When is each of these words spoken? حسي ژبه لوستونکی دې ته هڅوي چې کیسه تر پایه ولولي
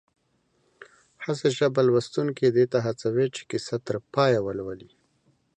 حسي 1.23 1.49
ژبه 1.57 1.81
لوستونکی 1.87 2.47
دې 2.55 2.65
ته 2.71 2.77
هڅوي 2.85 3.27
چې 3.35 3.41
کیسه 3.49 3.75
تر 3.87 3.95
پایه 4.13 4.39
ولولي 4.43 4.89